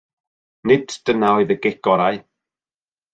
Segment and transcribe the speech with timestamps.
[0.69, 2.17] Nid dyna oedd y gic orau.